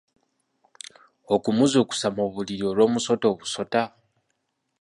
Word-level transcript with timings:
Okumuzuukusa 1.35 2.07
mu 2.15 2.23
buliri 2.33 2.63
olw’omusota 2.71 3.25
obusota. 3.33 3.81